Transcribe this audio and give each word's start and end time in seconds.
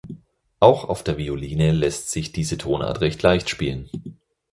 Auch 0.59 0.85
auf 0.89 1.03
der 1.03 1.19
Violine 1.19 1.71
lässt 1.71 2.09
sich 2.09 2.31
diese 2.31 2.57
Tonart 2.57 3.01
recht 3.01 3.21
leicht 3.21 3.51
spielen. 3.51 3.87